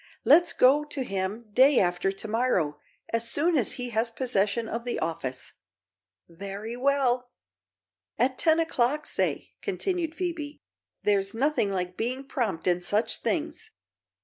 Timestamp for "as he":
3.55-3.89